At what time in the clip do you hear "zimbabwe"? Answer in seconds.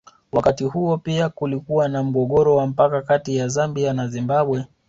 4.07-4.65